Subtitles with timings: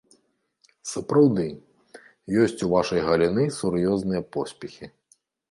[0.91, 1.45] Сапраўды,
[2.45, 4.93] ёсць у вашай галіны сур'ёзныя поспехі.